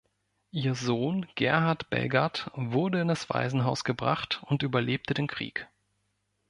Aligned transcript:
Ihr 0.49 0.73
Sohn 0.73 1.27
Gerhard 1.35 1.91
Belgardt 1.91 2.49
wurde 2.55 3.01
in 3.01 3.07
das 3.09 3.29
Waisenhaus 3.29 3.83
gebracht 3.83 4.41
und 4.47 4.63
überlebte 4.63 5.13
den 5.13 5.27
Krieg. 5.27 5.67